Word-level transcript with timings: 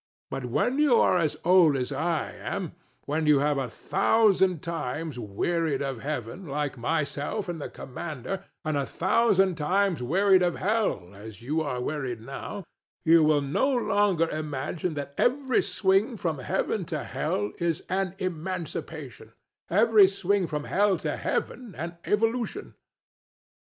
But 0.31 0.45
when 0.45 0.79
you 0.79 0.95
are 0.99 1.19
as 1.19 1.37
old 1.45 1.75
as 1.77 1.91
I 1.91 2.31
am; 2.31 2.73
when 3.05 3.27
you 3.27 3.37
have 3.37 3.59
a 3.59 3.69
thousand 3.69 4.63
times 4.63 5.19
wearied 5.19 5.83
of 5.83 5.99
heaven, 6.01 6.47
like 6.47 6.75
myself 6.75 7.47
and 7.47 7.61
the 7.61 7.69
Commander, 7.69 8.43
and 8.65 8.75
a 8.77 8.85
thousand 8.87 9.57
times 9.59 10.01
wearied 10.01 10.41
of 10.41 10.55
hell, 10.55 11.13
as 11.13 11.43
you 11.43 11.61
are 11.61 11.79
wearied 11.79 12.19
now, 12.19 12.63
you 13.05 13.23
will 13.23 13.41
no 13.41 13.69
longer 13.69 14.27
imagine 14.31 14.95
that 14.95 15.13
every 15.19 15.61
swing 15.61 16.17
from 16.17 16.39
heaven 16.39 16.83
to 16.85 17.03
hell 17.03 17.51
is 17.59 17.83
an 17.87 18.15
emancipation, 18.17 19.33
every 19.69 20.07
swing 20.07 20.47
from 20.47 20.63
hell 20.63 20.97
to 20.97 21.15
heaven 21.15 21.75
an 21.77 21.97
evolution. 22.05 22.73